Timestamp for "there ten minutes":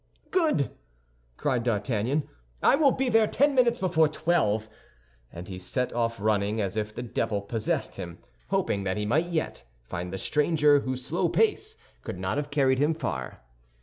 3.07-3.77